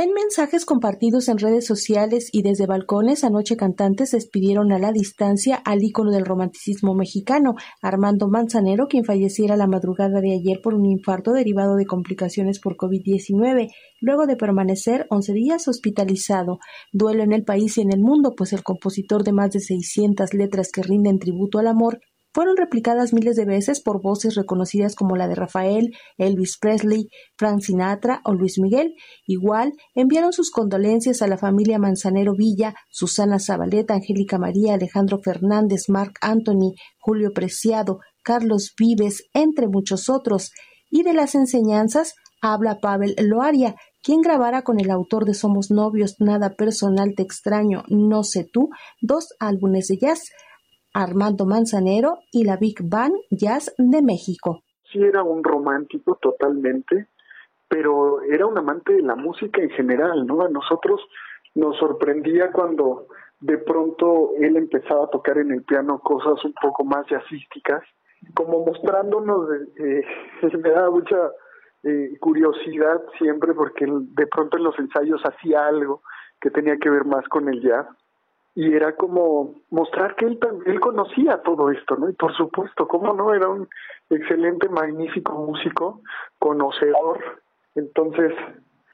En 0.00 0.14
mensajes 0.14 0.64
compartidos 0.64 1.28
en 1.28 1.36
redes 1.36 1.66
sociales 1.66 2.30
y 2.32 2.40
desde 2.40 2.64
balcones, 2.64 3.22
anoche 3.22 3.58
cantantes 3.58 4.12
despidieron 4.12 4.72
a 4.72 4.78
la 4.78 4.92
distancia 4.92 5.56
al 5.56 5.82
ícono 5.82 6.10
del 6.10 6.24
romanticismo 6.24 6.94
mexicano, 6.94 7.56
Armando 7.82 8.26
Manzanero, 8.26 8.86
quien 8.88 9.04
falleciera 9.04 9.58
la 9.58 9.66
madrugada 9.66 10.22
de 10.22 10.32
ayer 10.32 10.62
por 10.62 10.72
un 10.72 10.86
infarto 10.86 11.32
derivado 11.32 11.76
de 11.76 11.84
complicaciones 11.84 12.60
por 12.60 12.78
COVID-19, 12.78 13.68
luego 14.00 14.26
de 14.26 14.36
permanecer 14.36 15.06
11 15.10 15.34
días 15.34 15.68
hospitalizado. 15.68 16.60
Duelo 16.92 17.22
en 17.22 17.34
el 17.34 17.44
país 17.44 17.76
y 17.76 17.82
en 17.82 17.92
el 17.92 18.00
mundo, 18.00 18.32
pues 18.34 18.54
el 18.54 18.62
compositor 18.62 19.22
de 19.22 19.34
más 19.34 19.50
de 19.50 19.60
600 19.60 20.32
letras 20.32 20.72
que 20.72 20.82
rinden 20.82 21.18
tributo 21.18 21.58
al 21.58 21.66
amor 21.66 22.00
fueron 22.32 22.56
replicadas 22.56 23.12
miles 23.12 23.36
de 23.36 23.44
veces 23.44 23.82
por 23.82 24.02
voces 24.02 24.34
reconocidas 24.34 24.94
como 24.94 25.16
la 25.16 25.28
de 25.28 25.34
Rafael, 25.34 25.90
Elvis 26.16 26.58
Presley, 26.58 27.08
Frank 27.36 27.60
Sinatra 27.60 28.20
o 28.24 28.34
Luis 28.34 28.58
Miguel. 28.58 28.94
Igual 29.26 29.72
enviaron 29.94 30.32
sus 30.32 30.50
condolencias 30.50 31.22
a 31.22 31.26
la 31.26 31.38
familia 31.38 31.78
Manzanero 31.78 32.34
Villa, 32.34 32.74
Susana 32.90 33.38
Zabaleta, 33.38 33.94
Angélica 33.94 34.38
María, 34.38 34.74
Alejandro 34.74 35.18
Fernández, 35.22 35.88
Marc 35.88 36.18
Anthony, 36.20 36.74
Julio 37.00 37.32
Preciado, 37.32 37.98
Carlos 38.22 38.74
Vives, 38.78 39.24
entre 39.34 39.68
muchos 39.68 40.08
otros. 40.08 40.52
Y 40.90 41.02
de 41.02 41.14
las 41.14 41.34
enseñanzas 41.34 42.14
habla 42.40 42.80
Pavel 42.80 43.14
Loaria, 43.18 43.74
quien 44.02 44.22
grabara 44.22 44.62
con 44.62 44.80
el 44.80 44.90
autor 44.90 45.24
de 45.24 45.34
Somos 45.34 45.70
Novios, 45.70 46.16
Nada 46.20 46.54
Personal 46.54 47.14
Te 47.14 47.22
Extraño, 47.22 47.84
No 47.88 48.24
sé 48.24 48.48
tú, 48.50 48.70
dos 49.00 49.34
álbumes 49.38 49.88
de 49.88 49.98
jazz. 49.98 50.30
Armando 50.92 51.46
Manzanero 51.46 52.18
y 52.32 52.44
la 52.44 52.56
Big 52.56 52.78
Band 52.82 53.14
Jazz 53.30 53.74
de 53.78 54.02
México. 54.02 54.62
Sí, 54.92 55.02
era 55.02 55.22
un 55.22 55.44
romántico 55.44 56.18
totalmente, 56.20 57.08
pero 57.68 58.22
era 58.22 58.46
un 58.46 58.58
amante 58.58 58.94
de 58.94 59.02
la 59.02 59.14
música 59.14 59.62
en 59.62 59.70
general, 59.70 60.26
¿no? 60.26 60.42
A 60.42 60.48
nosotros 60.48 61.00
nos 61.54 61.76
sorprendía 61.78 62.50
cuando 62.50 63.06
de 63.40 63.58
pronto 63.58 64.32
él 64.38 64.56
empezaba 64.56 65.04
a 65.04 65.10
tocar 65.10 65.38
en 65.38 65.52
el 65.52 65.62
piano 65.62 66.00
cosas 66.00 66.44
un 66.44 66.54
poco 66.60 66.84
más 66.84 67.06
jazzísticas, 67.06 67.82
como 68.34 68.64
mostrándonos, 68.64 69.48
eh, 69.78 70.02
me 70.62 70.70
daba 70.70 70.90
mucha 70.90 71.30
eh, 71.84 72.16
curiosidad 72.20 73.00
siempre 73.18 73.54
porque 73.54 73.86
de 73.88 74.26
pronto 74.26 74.56
en 74.56 74.64
los 74.64 74.78
ensayos 74.78 75.22
hacía 75.24 75.66
algo 75.66 76.02
que 76.40 76.50
tenía 76.50 76.76
que 76.76 76.90
ver 76.90 77.04
más 77.04 77.26
con 77.28 77.48
el 77.48 77.62
jazz 77.62 77.86
y 78.60 78.74
era 78.74 78.94
como 78.94 79.54
mostrar 79.70 80.14
que 80.16 80.26
él, 80.26 80.38
él 80.66 80.80
conocía 80.80 81.40
todo 81.42 81.70
esto, 81.70 81.96
¿no? 81.96 82.10
Y 82.10 82.12
por 82.12 82.36
supuesto, 82.36 82.86
¿cómo 82.86 83.14
no? 83.14 83.32
Era 83.32 83.48
un 83.48 83.66
excelente, 84.10 84.68
magnífico 84.68 85.32
músico, 85.32 86.02
conocedor. 86.38 87.40
Entonces, 87.74 88.34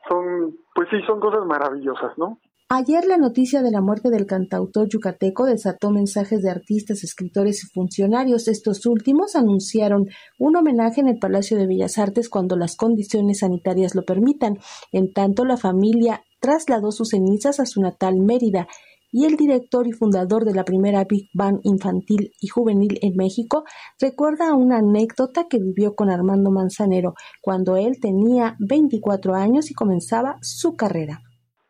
son, 0.09 0.57
pues 0.73 0.89
sí, 0.89 0.99
son 1.05 1.19
cosas 1.19 1.45
maravillosas, 1.47 2.17
¿no? 2.17 2.39
Ayer 2.69 3.07
la 3.07 3.17
noticia 3.17 3.61
de 3.63 3.73
la 3.73 3.81
muerte 3.81 4.09
del 4.11 4.27
cantautor 4.27 4.89
yucateco 4.89 5.47
desató 5.47 5.91
mensajes 5.91 6.43
de 6.43 6.51
artistas, 6.51 7.03
escritores 7.03 7.65
y 7.65 7.67
funcionarios. 7.67 8.47
Estos 8.47 8.87
últimos 8.87 9.35
anunciaron 9.35 10.07
un 10.39 10.55
homenaje 10.55 11.01
en 11.01 11.09
el 11.09 11.19
Palacio 11.19 11.57
de 11.57 11.67
Bellas 11.67 11.99
Artes 11.99 12.29
cuando 12.29 12.57
las 12.57 12.77
condiciones 12.77 13.41
sanitarias 13.41 13.97
lo 13.97 14.05
permitan. 14.05 14.59
En 14.93 15.13
tanto, 15.13 15.45
la 15.45 15.57
familia 15.57 16.23
trasladó 16.39 16.93
sus 16.93 17.09
cenizas 17.09 17.59
a 17.59 17.67
su 17.67 17.81
natal 17.81 18.21
Mérida 18.21 18.69
y 19.17 19.25
el 19.25 19.37
director 19.37 19.87
y 19.87 19.93
fundador 19.93 20.45
de 20.45 20.53
la 20.53 20.63
primera 20.63 21.03
Big 21.09 21.31
Band 21.33 21.61
infantil 21.63 22.33
y 22.39 22.49
juvenil 22.49 22.99
en 23.01 23.17
México, 23.17 23.65
recuerda 23.99 24.53
una 24.53 24.77
anécdota 24.77 25.47
que 25.49 25.57
vivió 25.57 25.95
con 25.95 26.11
Armando 26.11 26.51
Manzanero 26.51 27.15
cuando 27.41 27.77
él 27.79 27.95
tenía 27.99 28.57
24 28.59 29.33
años 29.33 29.71
y 29.71 29.75
comenzaba 29.75 30.37
su 30.43 30.77
carrera. 30.77 31.21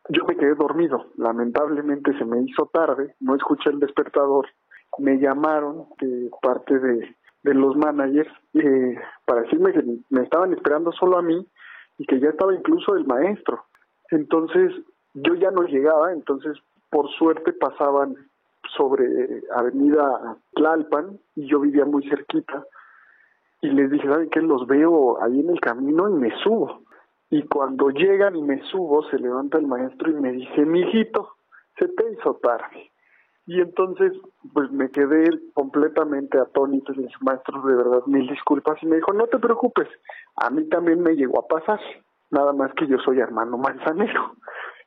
Yo 0.08 0.24
me 0.24 0.36
quedé 0.36 0.56
dormido, 0.56 1.12
lamentablemente 1.18 2.18
se 2.18 2.24
me 2.24 2.42
hizo 2.42 2.68
tarde, 2.72 3.14
no 3.20 3.36
escuché 3.36 3.70
el 3.70 3.78
despertador, 3.78 4.48
me 4.98 5.20
llamaron 5.20 5.86
de 6.00 6.28
parte 6.42 6.76
de, 6.80 7.14
los 7.44 7.76
managers 7.76 8.28
eh, 8.54 8.96
para 9.24 9.42
decirme 9.42 9.72
que 9.72 9.84
me 10.10 10.22
estaban 10.22 10.52
esperando 10.52 10.90
solo 10.90 11.16
a 11.16 11.22
mí 11.22 11.46
y 11.96 12.06
que 12.06 12.18
ya 12.18 12.30
estaba 12.30 12.52
incluso 12.52 12.96
el 12.96 13.06
maestro. 13.06 13.66
Entonces 14.10 14.72
yo 15.14 15.34
ya 15.36 15.52
no 15.52 15.62
llegaba, 15.62 16.12
entonces 16.12 16.58
por 16.96 17.10
suerte 17.10 17.52
pasaban 17.52 18.14
sobre 18.74 19.42
Avenida 19.54 20.38
Tlalpan 20.54 21.20
y 21.34 21.46
yo 21.46 21.60
vivía 21.60 21.84
muy 21.84 22.08
cerquita 22.08 22.64
y 23.60 23.68
les 23.68 23.90
dije, 23.90 24.08
¿saben 24.08 24.30
qué? 24.30 24.40
Los 24.40 24.66
veo 24.66 25.22
ahí 25.22 25.40
en 25.40 25.50
el 25.50 25.60
camino 25.60 26.08
y 26.08 26.14
me 26.14 26.30
subo. 26.42 26.84
Y 27.28 27.42
cuando 27.48 27.90
llegan 27.90 28.34
y 28.34 28.40
me 28.40 28.62
subo, 28.70 29.02
se 29.10 29.18
levanta 29.18 29.58
el 29.58 29.66
maestro 29.66 30.10
y 30.10 30.14
me 30.14 30.32
dice, 30.32 30.64
mijito, 30.64 31.34
se 31.78 31.86
te 31.86 32.12
hizo 32.12 32.36
tarde. 32.36 32.90
Y 33.44 33.60
entonces, 33.60 34.14
pues 34.54 34.70
me 34.70 34.88
quedé 34.88 35.28
completamente 35.52 36.38
atónito 36.38 36.94
y 36.94 36.96
le 36.96 37.08
maestro, 37.20 37.60
de 37.60 37.76
verdad, 37.76 38.06
mil 38.06 38.26
disculpas. 38.26 38.82
Y 38.82 38.86
me 38.86 38.96
dijo, 38.96 39.12
no 39.12 39.26
te 39.26 39.38
preocupes, 39.38 39.88
a 40.36 40.48
mí 40.48 40.66
también 40.70 41.02
me 41.02 41.14
llegó 41.14 41.40
a 41.40 41.46
pasar, 41.46 41.78
nada 42.30 42.54
más 42.54 42.72
que 42.72 42.86
yo 42.86 42.96
soy 43.00 43.20
hermano 43.20 43.58
manzanero. 43.58 44.32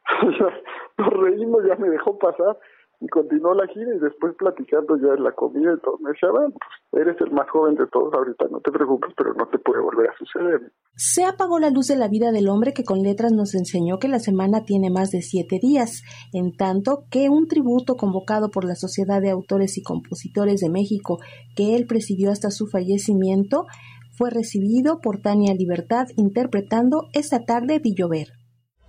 nos 0.97 1.13
reímos, 1.13 1.63
ya 1.67 1.75
me 1.75 1.89
dejó 1.89 2.17
pasar 2.17 2.57
y 3.01 3.07
continuó 3.07 3.53
la 3.53 3.65
gira 3.67 3.95
y 3.95 3.99
después 3.99 4.35
platicando 4.37 4.97
ya 4.97 5.13
en 5.13 5.23
la 5.23 5.31
comida 5.31 5.73
y 5.73 5.79
todo, 5.79 5.97
me 5.99 6.11
decía, 6.11 6.29
bueno, 6.31 6.53
pues 6.89 7.01
eres 7.01 7.15
el 7.21 7.31
más 7.31 7.49
joven 7.49 7.75
de 7.75 7.87
todos 7.87 8.13
ahorita, 8.13 8.45
no 8.51 8.59
te 8.59 8.71
preocupes, 8.71 9.13
pero 9.15 9.33
no 9.35 9.47
te 9.47 9.57
puede 9.59 9.81
volver 9.81 10.09
a 10.09 10.17
suceder. 10.17 10.71
Se 10.95 11.23
apagó 11.23 11.59
la 11.59 11.69
luz 11.69 11.87
de 11.87 11.95
la 11.95 12.09
vida 12.09 12.31
del 12.31 12.49
hombre 12.49 12.73
que 12.73 12.83
con 12.83 13.01
letras 13.01 13.31
nos 13.31 13.55
enseñó 13.55 13.99
que 13.99 14.09
la 14.09 14.19
semana 14.19 14.65
tiene 14.65 14.89
más 14.89 15.11
de 15.11 15.21
siete 15.21 15.59
días, 15.61 16.03
en 16.33 16.51
tanto 16.57 17.05
que 17.09 17.29
un 17.29 17.47
tributo 17.47 17.95
convocado 17.95 18.49
por 18.51 18.65
la 18.65 18.75
Sociedad 18.75 19.21
de 19.21 19.29
Autores 19.29 19.77
y 19.77 19.83
Compositores 19.83 20.59
de 20.59 20.69
México, 20.69 21.19
que 21.55 21.77
él 21.77 21.85
presidió 21.87 22.31
hasta 22.31 22.51
su 22.51 22.67
fallecimiento, 22.67 23.65
fue 24.11 24.29
recibido 24.29 24.99
por 24.99 25.21
Tania 25.21 25.53
Libertad 25.53 26.07
interpretando 26.17 27.07
esta 27.13 27.45
tarde 27.45 27.79
Villover. 27.79 28.38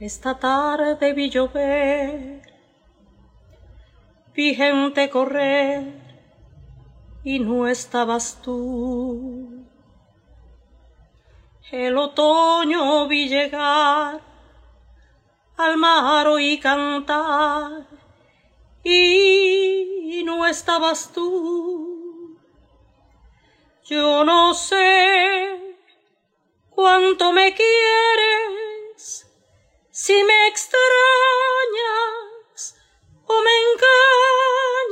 Esta 0.00 0.38
tarde 0.38 1.12
vi 1.12 1.28
llover, 1.28 2.40
vi 4.32 4.54
gente 4.54 5.10
correr 5.10 5.92
y 7.22 7.38
no 7.38 7.68
estabas 7.68 8.40
tú. 8.40 9.62
El 11.70 11.98
otoño 11.98 13.08
vi 13.08 13.28
llegar 13.28 14.22
al 15.58 15.76
mar 15.76 16.28
oí 16.28 16.58
cantar 16.58 17.86
y 18.82 20.22
no 20.24 20.46
estabas 20.46 21.12
tú. 21.12 22.38
Yo 23.84 24.24
no 24.24 24.54
sé 24.54 25.76
cuánto 26.70 27.32
me 27.32 27.52
quieres 27.52 28.39
si 29.90 30.24
me 30.24 30.48
extrañas 30.48 30.80
o 33.26 33.42
me 33.42 33.50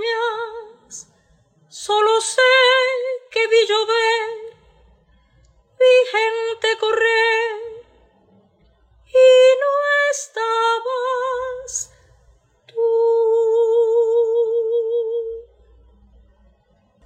engañas, 0.03 1.09
solo 1.69 2.20
sé 2.20 2.42
que 3.31 3.47
vi 3.47 3.66
llover, 3.69 4.22
vi 5.78 5.94
gente 6.12 6.69
correr 6.81 7.56
y 9.06 9.28
no 9.62 9.72
estabas 10.12 11.70
tú. 12.66 12.86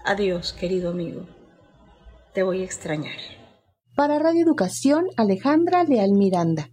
Adiós, 0.04 0.53
querido 0.53 0.91
amigo. 0.91 1.26
Te 2.34 2.42
voy 2.42 2.62
a 2.62 2.64
extrañar. 2.64 3.19
Para 3.94 4.19
Radio 4.19 4.42
Educación, 4.42 5.06
Alejandra 5.19 5.84
Leal 5.84 6.12
Miranda. 6.12 6.70